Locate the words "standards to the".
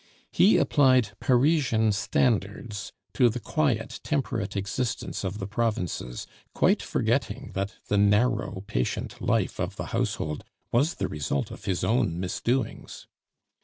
1.91-3.39